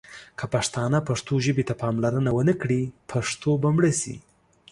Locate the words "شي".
4.01-4.15